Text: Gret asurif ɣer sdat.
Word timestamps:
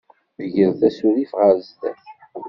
Gret 0.53 0.81
asurif 0.87 1.31
ɣer 1.39 1.55
sdat. 1.67 2.03